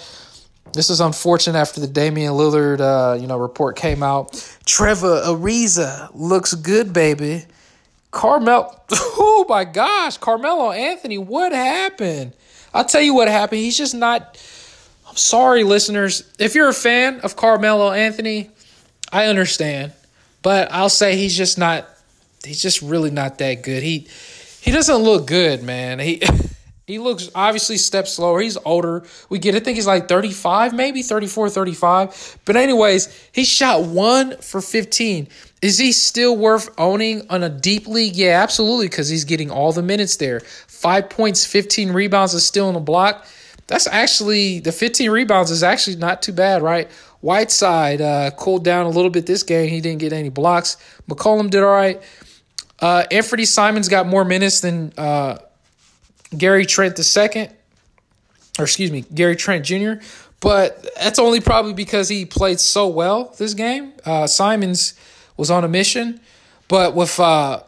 [0.73, 4.33] this is unfortunate after the Damian Lillard, uh, you know, report came out.
[4.65, 7.45] Trevor Ariza looks good, baby.
[8.11, 12.33] Carmel, oh my gosh, Carmelo Anthony, what happened?
[12.73, 13.61] I'll tell you what happened.
[13.61, 14.41] He's just not.
[15.09, 16.31] I'm sorry, listeners.
[16.39, 18.51] If you're a fan of Carmelo Anthony,
[19.11, 19.93] I understand,
[20.43, 21.89] but I'll say he's just not.
[22.45, 23.83] He's just really not that good.
[23.83, 24.09] He
[24.61, 25.99] he doesn't look good, man.
[25.99, 26.23] He
[26.89, 28.41] he looks obviously step slower.
[28.41, 29.05] He's older.
[29.29, 29.55] We get.
[29.55, 32.39] I think he's like 35, maybe 34, 35.
[32.47, 35.29] But anyways, he shot one for 15.
[35.61, 38.17] Is he still worth owning on a deep league?
[38.17, 40.41] Yeah, absolutely, because he's getting all the minutes there.
[40.41, 43.27] Five points, 15 rebounds is still in the block.
[43.67, 46.91] That's actually the 15 rebounds is actually not too bad, right?
[47.21, 49.69] Whiteside uh, cooled down a little bit this game.
[49.69, 50.79] He didn't get any blocks.
[51.07, 52.03] McCollum did all right.
[52.81, 55.37] Uh, Anfernee Simons got more minutes than uh,
[56.37, 57.49] Gary Trent II,
[58.59, 59.95] or excuse me, Gary Trent Jr.
[60.41, 63.93] But that's only probably because he played so well this game.
[64.05, 64.95] Uh, Simons
[65.37, 66.21] was on a mission.
[66.69, 67.63] But with uh,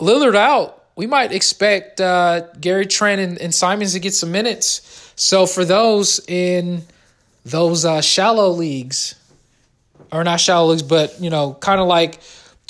[0.00, 5.12] Lillard out, we might expect uh, Gary Trent and, and, Simons to get some minutes.
[5.16, 6.82] So for those in
[7.44, 9.14] those uh, shallow leagues,
[10.10, 12.20] or not shallow leagues, but you know, kind of like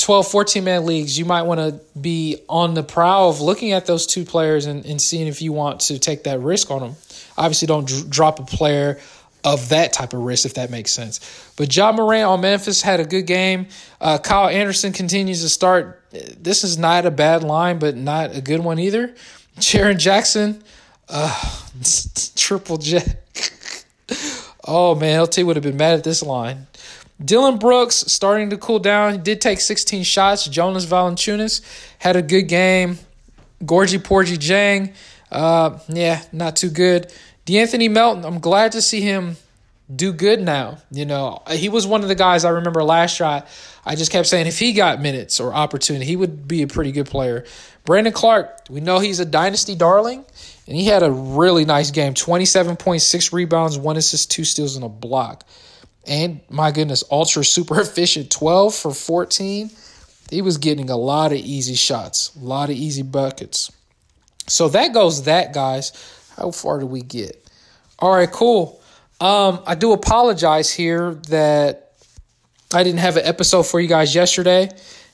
[0.02, 3.86] 12, 14 man leagues, you might want to be on the prowl of looking at
[3.86, 6.96] those two players and, and seeing if you want to take that risk on them.
[7.38, 8.98] Obviously, don't drop a player
[9.44, 11.52] of that type of risk, if that makes sense.
[11.56, 13.68] But Ja Morant on Memphis had a good game.
[14.00, 16.02] Uh, Kyle Anderson continues to start.
[16.10, 19.14] This is not a bad line, but not a good one either.
[19.58, 20.64] Jaren Jackson,
[21.08, 21.60] uh,
[22.34, 23.02] triple J.
[24.66, 26.66] oh man, LT would have been mad at this line.
[27.24, 29.12] Dillon Brooks starting to cool down.
[29.12, 30.46] He did take 16 shots.
[30.46, 31.60] Jonas Valanciunas
[31.98, 32.98] had a good game.
[33.64, 34.92] Gorgie Porgy Jang,
[35.30, 37.12] uh, yeah, not too good.
[37.46, 39.36] De'Anthony Melton, I'm glad to see him
[39.94, 40.78] do good now.
[40.90, 43.46] You know, he was one of the guys I remember last shot.
[43.84, 46.92] I just kept saying if he got minutes or opportunity, he would be a pretty
[46.92, 47.44] good player.
[47.84, 50.24] Brandon Clarke, we know he's a dynasty darling,
[50.66, 54.88] and he had a really nice game 27.6 rebounds, one assist, two steals, and a
[54.88, 55.44] block.
[56.06, 59.70] And my goodness, ultra super efficient 12 for 14.
[60.30, 63.70] He was getting a lot of easy shots, a lot of easy buckets.
[64.48, 65.92] So that goes that, guys.
[66.36, 67.38] How far do we get?
[67.98, 68.80] All right, cool.
[69.20, 71.92] Um, I do apologize here that
[72.74, 74.70] I didn't have an episode for you guys yesterday.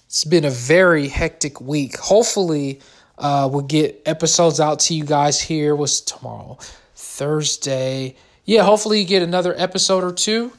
[0.06, 1.98] It's been a very hectic week.
[1.98, 2.80] Hopefully,
[3.18, 5.76] uh, we'll get episodes out to you guys here.
[5.76, 6.56] Was tomorrow,
[6.94, 8.16] Thursday?
[8.46, 10.52] Yeah, hopefully you get another episode or two.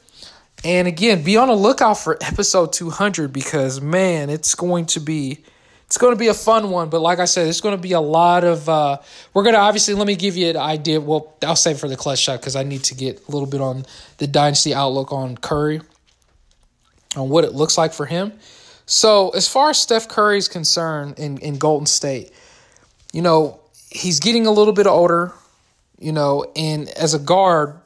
[0.64, 5.40] And again, be on the lookout for episode 200 because man, it's going to be
[5.86, 7.94] it's going to be a fun one, but like I said, it's going to be
[7.94, 8.70] a lot of.
[8.70, 9.00] Uh,
[9.34, 11.02] we're going to obviously let me give you an idea.
[11.02, 13.60] Well, I'll save for the clutch shot because I need to get a little bit
[13.60, 13.88] on
[14.20, 15.82] the dynasty outlook on Curry,
[17.16, 18.34] on what it looks like for him.
[18.86, 22.32] So as far as Steph Curry is concerned in in Golden State,
[23.12, 25.34] you know he's getting a little bit older,
[25.98, 27.80] you know, and as a guard,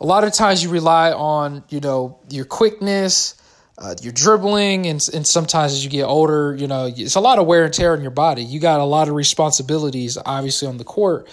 [0.00, 3.40] a lot of times you rely on you know your quickness
[3.80, 7.38] uh, you're dribbling, and and sometimes as you get older, you know it's a lot
[7.38, 8.44] of wear and tear on your body.
[8.44, 11.26] You got a lot of responsibilities, obviously, on the court.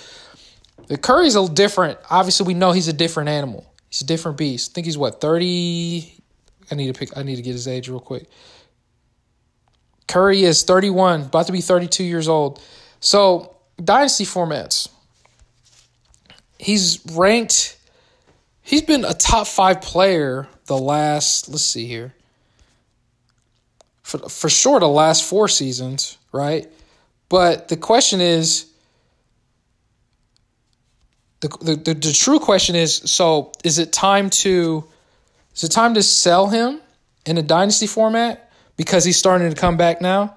[0.87, 1.99] The Curry's a little different.
[2.09, 3.69] Obviously, we know he's a different animal.
[3.89, 4.71] He's a different beast.
[4.71, 6.13] I think he's what thirty.
[6.71, 7.17] I need to pick.
[7.17, 8.29] I need to get his age real quick.
[10.07, 12.61] Curry is thirty one, about to be thirty two years old.
[13.01, 14.87] So dynasty formats.
[16.57, 17.76] He's ranked.
[18.67, 21.47] He's been a top five player the last.
[21.47, 22.13] Let's see here
[24.07, 26.67] for, for sure the last four seasons, right?
[27.29, 28.69] But the question is
[31.39, 34.83] the, the, the, the true question is so is it time to
[35.55, 36.81] is it time to sell him
[37.25, 40.35] in a dynasty format because he's starting to come back now?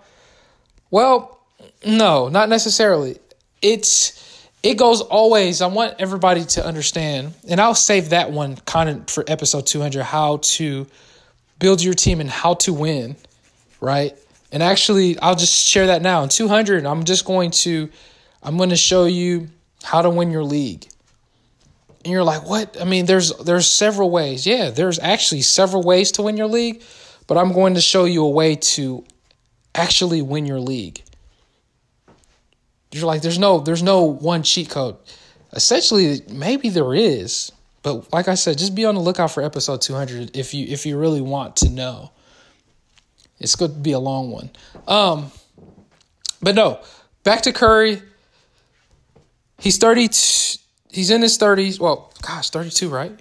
[0.93, 1.41] Well,
[1.85, 3.19] no, not necessarily.
[3.61, 4.30] It's
[4.63, 5.63] it goes always.
[5.63, 10.03] I want everybody to understand, and I'll save that one kind of for episode 200
[10.03, 10.87] how to
[11.59, 13.17] build your team and how to win
[13.81, 14.17] right?
[14.53, 16.23] And actually, I'll just share that now.
[16.23, 17.89] In 200, I'm just going to
[18.43, 19.49] I'm going to show you
[19.83, 20.87] how to win your league.
[22.05, 22.81] And you're like, "What?
[22.81, 26.83] I mean, there's there's several ways." Yeah, there's actually several ways to win your league,
[27.27, 29.05] but I'm going to show you a way to
[29.75, 31.03] actually win your league.
[32.93, 34.97] You're like, "There's no there's no one cheat code."
[35.53, 39.81] Essentially, maybe there is, but like I said, just be on the lookout for episode
[39.83, 42.11] 200 if you if you really want to know.
[43.41, 44.51] It's going to be a long one.
[44.87, 45.33] Um,
[46.43, 46.81] but no,
[47.25, 48.03] back to Curry.
[49.59, 50.03] He's 30.
[50.91, 51.81] He's in his 30s.
[51.81, 53.19] Well, gosh, 32, right?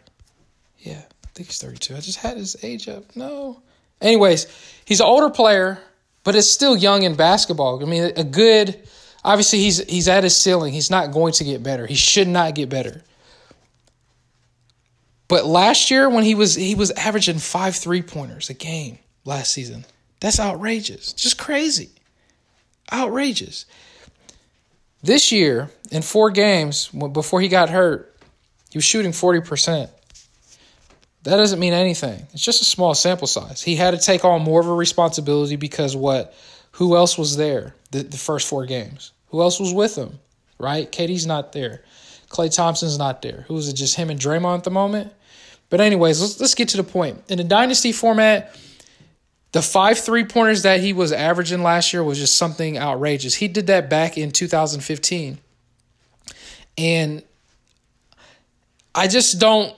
[0.79, 1.95] Yeah, I think he's 32.
[1.95, 3.15] I just had his age up.
[3.15, 3.61] No.
[4.01, 4.47] Anyways,
[4.85, 5.79] he's an older player,
[6.23, 7.81] but it's still young in basketball.
[7.81, 8.79] I mean, a good
[9.23, 10.73] Obviously, he's he's at his ceiling.
[10.73, 11.85] He's not going to get better.
[11.85, 13.03] He should not get better.
[15.27, 19.51] But last year, when he was he was averaging five three pointers a game last
[19.51, 19.85] season,
[20.19, 21.13] that's outrageous.
[21.13, 21.89] Just crazy,
[22.91, 23.65] outrageous.
[25.03, 28.17] This year, in four games before he got hurt,
[28.71, 29.91] he was shooting forty percent.
[31.23, 32.25] That doesn't mean anything.
[32.33, 33.61] It's just a small sample size.
[33.61, 36.33] He had to take on more of a responsibility because what?
[36.79, 39.11] Who else was there the, the first four games?
[39.31, 40.17] Who else was with him?
[40.57, 40.89] Right?
[40.89, 41.83] KD's not there.
[42.29, 43.43] Klay Thompson's not there.
[43.49, 43.73] Who is it?
[43.73, 45.11] Just him and Draymond at the moment?
[45.69, 47.21] But anyways, let's let's get to the point.
[47.27, 48.57] In the dynasty format,
[49.51, 53.35] the five three pointers that he was averaging last year was just something outrageous.
[53.35, 55.37] He did that back in 2015.
[56.77, 57.23] And
[58.95, 59.75] I just don't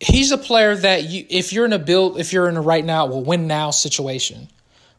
[0.00, 2.84] he's a player that you if you're in a build if you're in a right
[2.84, 4.48] now will win now situation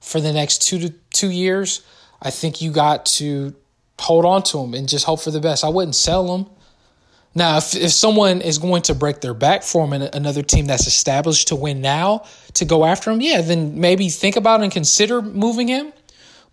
[0.04, 1.82] for the next two to two years,
[2.22, 3.56] I think you got to
[4.00, 5.64] hold on to him and just hope for the best.
[5.64, 6.46] I wouldn't sell him.
[7.34, 10.66] Now, if, if someone is going to break their back for him and another team
[10.66, 14.72] that's established to win now to go after him, yeah, then maybe think about and
[14.72, 15.94] consider moving him.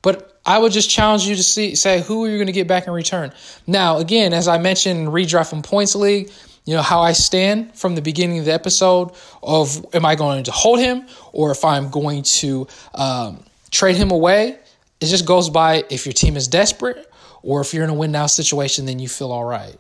[0.01, 2.69] But I would just challenge you to see say who are you going to get
[2.69, 3.33] back in return.
[3.67, 6.31] Now, again, as I mentioned redraft from points league,
[6.65, 10.45] you know how I stand from the beginning of the episode of am I going
[10.45, 14.59] to hold him or if I'm going to um, trade him away.
[15.01, 17.11] It just goes by if your team is desperate
[17.43, 19.77] or if you're in a win now situation, then you feel all right.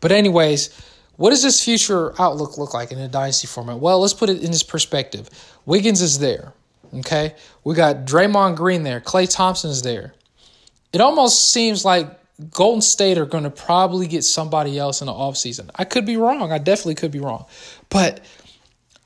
[0.00, 0.70] But anyways,
[1.16, 3.78] what does this future outlook look like in a dynasty format?
[3.78, 5.30] Well, let's put it in this perspective.
[5.64, 6.52] Wiggins is there.
[6.94, 7.34] Okay.
[7.64, 9.00] We got Draymond Green there.
[9.00, 10.14] Klay Thompson is there.
[10.92, 12.18] It almost seems like
[12.50, 15.70] Golden State are going to probably get somebody else in the offseason.
[15.74, 16.52] I could be wrong.
[16.52, 17.46] I definitely could be wrong.
[17.88, 18.24] But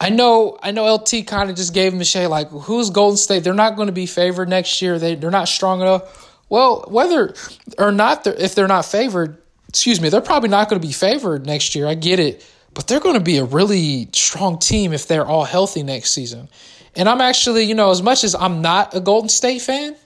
[0.01, 3.16] I know I know LT kind of just gave him a shade like who's Golden
[3.16, 3.44] State?
[3.44, 4.99] They're not going to be favored next year.
[4.99, 6.22] They they're not strong enough.
[6.49, 7.35] Well, whether
[7.79, 10.92] or not they're, if they're not favored, excuse me, they're probably not going to be
[10.92, 11.87] favored next year.
[11.87, 12.44] I get it,
[12.75, 16.49] but they're going to be a really strong team if they're all healthy next season.
[16.94, 19.96] And I'm actually, you know, as much as I'm not a Golden State fan,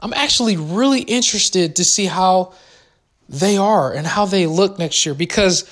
[0.00, 2.52] I'm actually really interested to see how
[3.28, 5.64] they are and how they look next year because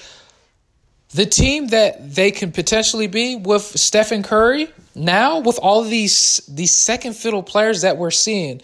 [1.15, 6.75] the team that they can potentially be with Stephen Curry now with all these these
[6.75, 8.61] second fiddle players that we're seeing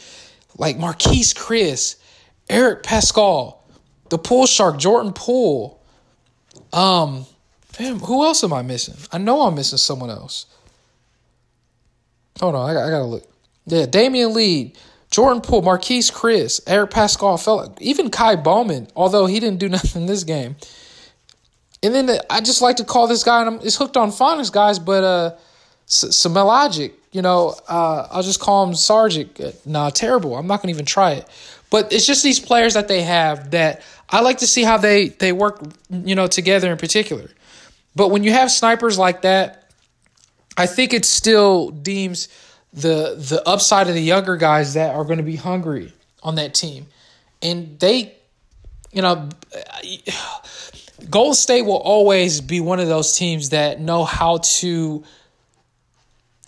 [0.57, 1.97] like Marquese Chriss,
[2.49, 3.59] Eric Paschall,
[4.09, 5.81] the Pool Shark, Jordan Poole.
[6.73, 7.25] Um,
[7.79, 8.97] who else am I missing?
[9.13, 10.47] I know I'm missing someone else.
[12.41, 13.25] Hold on, I, I gotta look.
[13.67, 14.75] Yeah, Damion Lee,
[15.11, 20.03] Jordan Poole, Marquese Chriss, Eric Paschall, felt even Ky Bowman, although he didn't do nothing
[20.03, 20.57] in this game.
[21.83, 24.11] And then the, I just like to call this guy, and I'm, it's hooked on
[24.11, 25.37] phonics, guys, but uh,
[25.87, 29.41] Smiljanic, you know, uh, I'll just call him Sargic.
[29.41, 30.37] Uh, nah, terrible.
[30.37, 31.27] I'm not going to even try it.
[31.71, 35.09] But it's just these players that they have that I like to see how they,
[35.09, 37.31] they work, you know, together in particular.
[37.97, 39.73] But when you have snipers like that,
[40.57, 42.29] I think it still deems–
[42.73, 46.55] the the upside of the younger guys that are going to be hungry on that
[46.55, 46.87] team,
[47.43, 48.15] and they,
[48.93, 49.29] you know,
[51.11, 55.03] Golden State will always be one of those teams that know how to.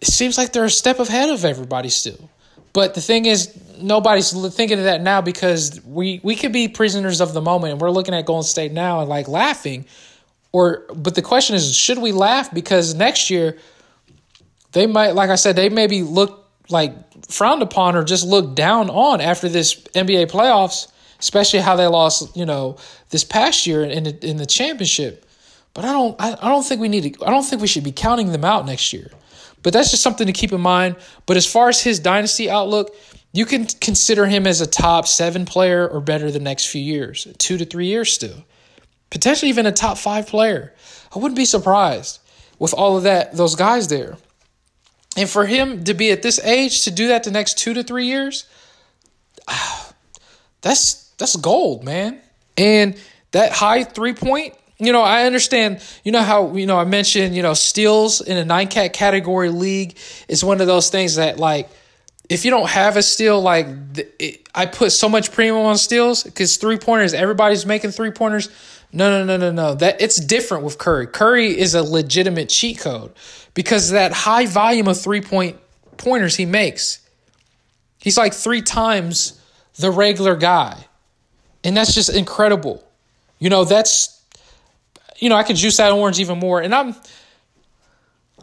[0.01, 2.29] It seems like they're a step ahead of everybody still,
[2.73, 7.21] but the thing is, nobody's thinking of that now because we we could be prisoners
[7.21, 9.87] of the moment, and we're looking at Golden State now and like laughing,
[10.53, 12.53] or but the question is, should we laugh?
[12.53, 13.59] Because next year
[14.73, 16.95] they might, like I said, they maybe look like
[17.31, 22.37] frowned upon or just looked down on after this NBA playoffs, especially how they lost,
[22.37, 22.77] you know,
[23.11, 25.27] this past year in the, in the championship.
[25.75, 27.25] But I don't, I, I don't think we need to.
[27.25, 29.11] I don't think we should be counting them out next year.
[29.63, 30.96] But that's just something to keep in mind.
[31.25, 32.94] But as far as his dynasty outlook,
[33.33, 37.27] you can consider him as a top seven player or better the next few years,
[37.38, 38.44] two to three years still,
[39.11, 40.75] potentially even a top five player.
[41.15, 42.19] I wouldn't be surprised
[42.59, 44.17] with all of that, those guys there.
[45.17, 47.83] And for him to be at this age to do that the next two to
[47.83, 48.46] three years,
[50.63, 52.21] that's that's gold, man.
[52.56, 52.96] And
[53.33, 57.37] that high three point, you know, I understand, you know how, you know, I mentioned,
[57.37, 59.96] you know, steals in a nine cat category league
[60.29, 61.69] is one of those things that like
[62.29, 63.67] if you don't have a steal, like
[64.19, 68.48] it, I put so much premium on steals because three pointers, everybody's making three pointers.
[68.93, 69.75] No, no, no, no, no.
[69.75, 71.07] That it's different with Curry.
[71.07, 73.13] Curry is a legitimate cheat code
[73.55, 75.59] because that high volume of three point
[75.97, 77.01] pointers he makes.
[77.99, 79.40] He's like three times
[79.77, 80.87] the regular guy.
[81.65, 82.85] And that's just incredible.
[83.38, 84.21] You know, that's
[85.19, 86.61] you know, I could juice that orange even more.
[86.61, 86.95] And I'm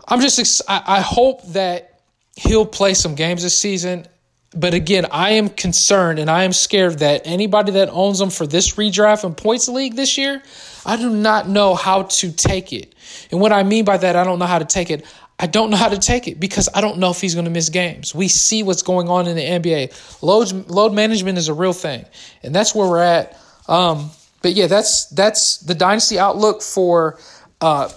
[0.08, 2.02] I'm just I hope that
[2.36, 4.08] he'll play some games this season.
[4.54, 8.48] But again, I am concerned and I am scared that anybody that owns them for
[8.48, 10.42] this redraft and points league this year,
[10.86, 12.96] I do not know how to take it.
[13.32, 15.06] And what I mean by that, I don't know how to take it.
[15.40, 17.52] I don't know how to take it because I don't know if he's going to
[17.52, 18.14] miss games.
[18.14, 20.22] We see what's going on in the NBA.
[20.22, 22.06] Load load management is a real thing,
[22.44, 23.40] and that's where we're at.
[23.70, 27.20] Um, but yeah, that's that's the dynasty outlook for
[27.62, 27.90] uh,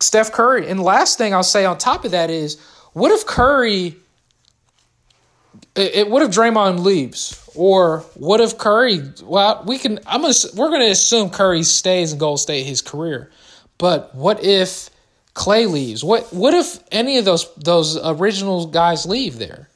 [0.00, 0.68] Steph Curry.
[0.68, 2.60] And last thing I'll say on top of that is,
[2.92, 3.96] what if Curry?
[5.74, 9.00] It, it, what if Draymond leaves, or what if Curry?
[9.22, 10.00] Well, we can.
[10.06, 10.34] I'm gonna.
[10.54, 13.30] We're gonna assume Curry stays in Gold State his career,
[13.78, 14.90] but what if?
[15.34, 16.02] Klay leaves.
[16.02, 19.68] What what if any of those those original guys leave there?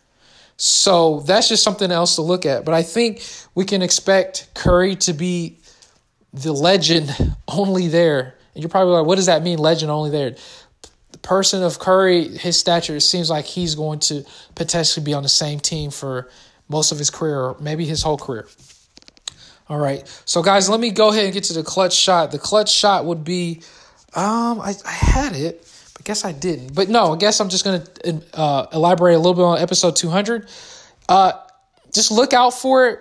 [0.57, 2.65] So that's just something else to look at.
[2.65, 3.25] But I think
[3.55, 5.59] we can expect Curry to be
[6.33, 7.15] the legend
[7.49, 8.35] only there.
[8.55, 10.37] And you're probably like, what does that mean, legend only there?
[11.13, 15.23] The person of Curry, his stature, it seems like he's going to potentially be on
[15.23, 16.29] the same team for
[16.69, 18.49] most of his career, or maybe his whole career.
[19.69, 20.07] All right.
[20.25, 22.31] So, guys, let me go ahead and get to the clutch shot.
[22.31, 23.63] The clutch shot would be
[24.15, 25.61] um, I, I had it,
[25.95, 26.75] but I guess I didn't.
[26.75, 27.85] But no, I guess I'm just gonna
[28.35, 30.49] uh, elaborate a little bit on episode 200.
[31.09, 31.33] Uh,
[31.93, 33.01] just look out for it.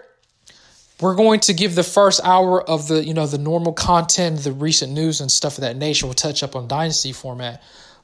[1.01, 4.53] We're going to give the first hour of the you know the normal content, the
[4.53, 6.05] recent news and stuff of that nature.
[6.05, 7.61] We'll touch up on dynasty format,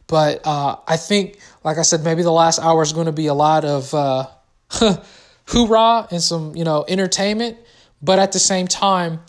[0.08, 3.28] but uh, I think, like I said, maybe the last hour is going to be
[3.28, 4.28] a lot of uh,
[5.48, 7.58] hoorah and some you know entertainment.
[8.02, 9.22] But at the same time,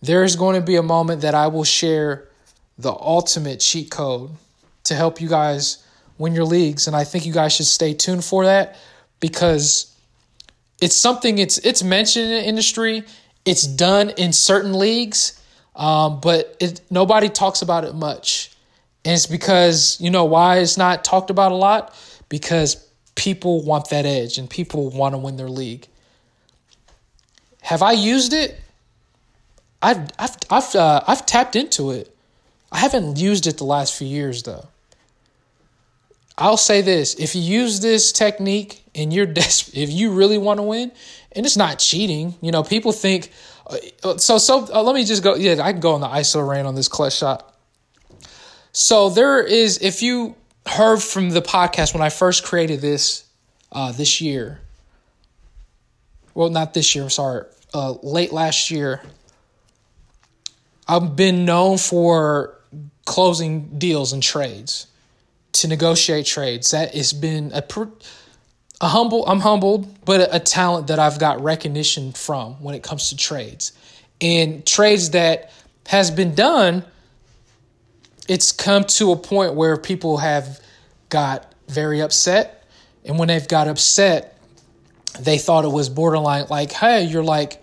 [0.00, 2.28] there is going to be a moment that I will share
[2.78, 4.30] the ultimate cheat code
[4.84, 5.84] to help you guys
[6.18, 6.86] win your leagues.
[6.86, 8.76] And I think you guys should stay tuned for that
[9.20, 9.94] because
[10.80, 13.04] it's something it's it's mentioned in the industry.
[13.44, 15.40] It's done in certain leagues,
[15.74, 18.51] um, but it nobody talks about it much.
[19.04, 21.94] And it's because you know why it's not talked about a lot
[22.28, 22.76] because
[23.14, 25.86] people want that edge and people want to win their league.
[27.62, 28.58] Have I used it?
[29.82, 32.14] I've I've I've uh, I've tapped into it.
[32.70, 34.66] I haven't used it the last few years though.
[36.38, 40.58] I'll say this: if you use this technique and you're desperate, if you really want
[40.58, 40.92] to win,
[41.32, 43.30] and it's not cheating, you know, people think.
[44.02, 45.34] Uh, so so uh, let me just go.
[45.34, 47.51] Yeah, I can go on the ISO rain on this clutch shot.
[48.72, 50.34] So there is, if you
[50.66, 53.24] heard from the podcast when I first created this
[53.72, 54.60] uh, this year.
[56.34, 57.04] Well, not this year.
[57.04, 57.44] I'm sorry.
[57.74, 59.00] Uh, late last year.
[60.86, 62.58] I've been known for
[63.04, 64.86] closing deals and trades,
[65.52, 66.70] to negotiate trades.
[66.70, 67.62] That has been a,
[68.80, 69.26] a humble.
[69.26, 73.16] I'm humbled, but a, a talent that I've got recognition from when it comes to
[73.16, 73.72] trades,
[74.20, 75.50] and trades that
[75.86, 76.84] has been done.
[78.32, 80.60] It's come to a point where people have
[81.08, 82.66] got very upset,
[83.04, 84.38] and when they've got upset,
[85.20, 87.62] they thought it was borderline like, "Hey, you're like."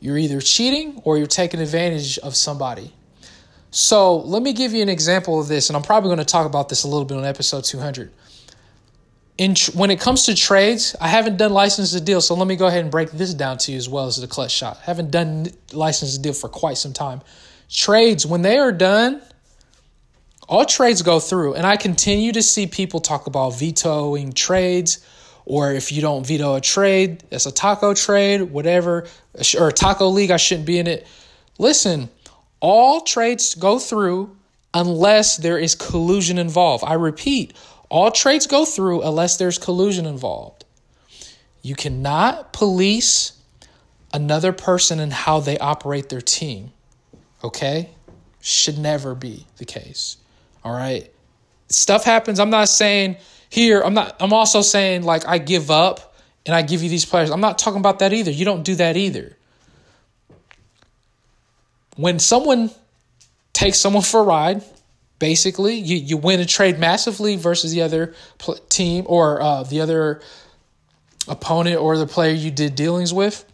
[0.00, 2.92] You're either cheating or you're taking advantage of somebody
[3.74, 6.44] so let me give you an example of this, and I'm probably going to talk
[6.46, 8.12] about this a little bit on episode 200.
[9.38, 12.54] In tr- when it comes to trades, I haven't done license deal, so let me
[12.54, 14.78] go ahead and break this down to you as well as the clutch shot.
[14.82, 17.22] I haven't done license deal for quite some time.
[17.70, 19.22] Trades, when they are done,
[20.48, 25.04] all trades go through, and I continue to see people talk about vetoing trades,
[25.44, 29.06] or if you don't veto a trade, it's a taco trade, whatever,
[29.58, 31.06] or taco league, I shouldn't be in it.
[31.58, 32.08] Listen,
[32.60, 34.36] all trades go through
[34.74, 36.84] unless there is collusion involved.
[36.86, 37.54] I repeat,
[37.88, 40.64] all trades go through unless there's collusion involved.
[41.60, 43.32] You cannot police
[44.12, 46.72] another person and how they operate their team.
[47.44, 47.90] Okay?
[48.40, 50.16] Should never be the case.
[50.64, 51.10] All right?
[51.68, 52.38] Stuff happens.
[52.38, 53.16] I'm not saying
[53.48, 56.14] here, I'm not I'm also saying like I give up
[56.46, 57.30] and I give you these players.
[57.30, 58.30] I'm not talking about that either.
[58.30, 59.36] You don't do that either
[61.96, 62.70] when someone
[63.52, 64.62] takes someone for a ride,
[65.18, 69.80] basically, you, you win a trade massively versus the other pl- team or uh, the
[69.80, 70.20] other
[71.28, 73.44] opponent or the player you did dealings with,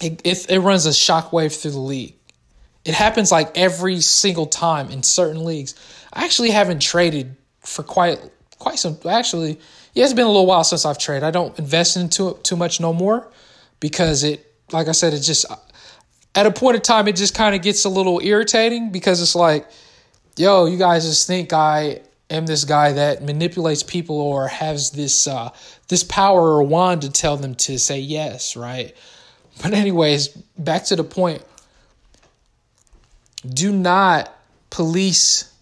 [0.00, 2.14] it, it, it runs a shockwave through the league.
[2.84, 5.74] It happens like every single time in certain leagues.
[6.16, 8.18] I actually haven't traded for quite
[8.58, 8.98] quite some.
[9.06, 9.60] Actually,
[9.92, 11.24] yeah, it's been a little while since I've traded.
[11.24, 13.30] I don't invest into it too much no more
[13.80, 15.44] because it, like I said, it just
[16.34, 19.34] at a point in time, it just kind of gets a little irritating because it's
[19.34, 19.68] like,
[20.38, 22.00] yo, you guys just think I
[22.30, 25.50] am this guy that manipulates people or has this uh,
[25.88, 28.96] this power or wand to tell them to say yes, right?
[29.62, 31.44] But anyways, back to the point.
[33.46, 34.34] Do not
[34.70, 35.52] police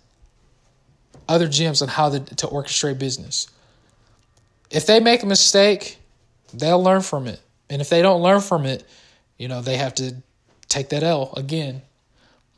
[1.29, 3.49] other gyms on how to, to orchestrate business.
[4.71, 5.99] If they make a mistake,
[6.53, 7.41] they'll learn from it.
[7.71, 8.85] And if they don't learn from it,
[9.39, 10.17] you know, they have to
[10.69, 11.83] take that L again.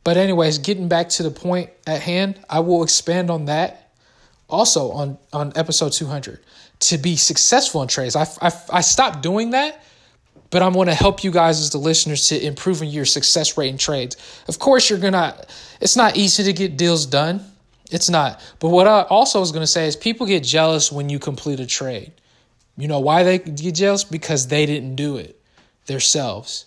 [0.04, 3.86] But, anyways, getting back to the point at hand, I will expand on that
[4.48, 6.40] also on, on episode 200.
[6.78, 9.82] To be successful in trades, I, I, I stopped doing that,
[10.50, 13.70] but I'm going to help you guys as the listeners to improving your success rate
[13.70, 14.16] in trades.
[14.46, 15.46] Of course, you're going to,
[15.80, 17.44] it's not easy to get deals done.
[17.90, 18.40] It's not.
[18.58, 21.60] But what I also was going to say is people get jealous when you complete
[21.60, 22.12] a trade.
[22.76, 24.04] You know why they get jealous?
[24.04, 25.40] Because they didn't do it
[25.86, 26.66] themselves.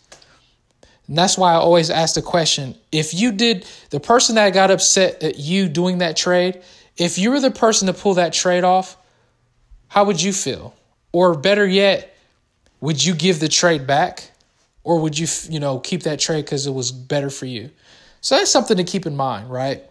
[1.07, 4.71] And that's why I always ask the question if you did, the person that got
[4.71, 6.61] upset at you doing that trade,
[6.97, 8.95] if you were the person to pull that trade off,
[9.87, 10.75] how would you feel?
[11.11, 12.15] Or better yet,
[12.79, 14.31] would you give the trade back?
[14.83, 17.71] Or would you, you know, keep that trade because it was better for you?
[18.21, 19.83] So that's something to keep in mind, right?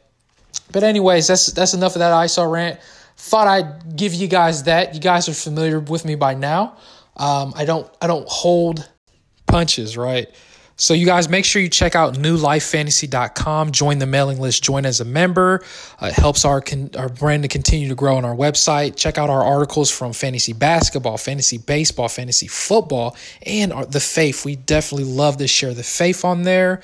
[0.73, 2.81] But anyways, that's that's enough of that ISO rant.
[3.17, 4.95] Thought I'd give you guys that.
[4.95, 6.77] You guys are familiar with me by now.
[7.17, 8.89] Um, I don't I don't hold
[9.47, 10.29] punches, right?
[10.81, 15.01] So you guys make sure you check out newlifefantasy.com, join the mailing list, join as
[15.01, 15.65] a member.
[16.01, 18.95] Uh, it helps our con- our brand to continue to grow on our website.
[18.95, 24.45] Check out our articles from fantasy basketball, fantasy baseball, fantasy football, and our, the faith.
[24.45, 26.81] We definitely love to share the faith on there.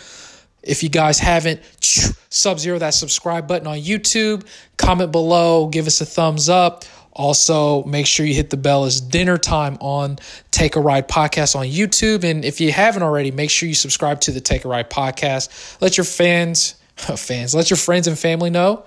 [0.67, 4.47] If you guys haven't, sub zero that subscribe button on YouTube,
[4.77, 6.85] comment below, give us a thumbs up.
[7.13, 10.19] Also, make sure you hit the bell as dinner time on
[10.51, 12.25] Take a Ride podcast on YouTube.
[12.25, 15.81] And if you haven't already, make sure you subscribe to the Take a Ride podcast.
[15.81, 18.85] Let your fans, fans, let your friends and family know.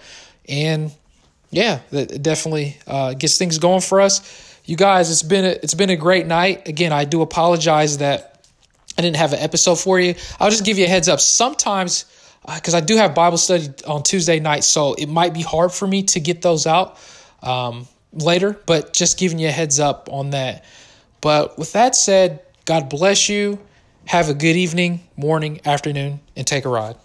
[0.50, 0.92] And
[1.52, 4.60] yeah, that definitely uh, gets things going for us.
[4.66, 6.68] You guys, it's been a, it's been a great night.
[6.68, 8.37] Again, I do apologize that
[8.98, 10.16] I didn't have an episode for you.
[10.40, 11.20] I'll just give you a heads up.
[11.20, 12.06] Sometimes,
[12.56, 15.72] because uh, I do have Bible study on Tuesday night, so it might be hard
[15.72, 16.98] for me to get those out.
[17.44, 20.66] Um, later, but just giving you a heads up on that.
[21.22, 23.60] But with that said, God bless you.
[24.06, 26.96] Have a good evening, morning, afternoon, and take a ride.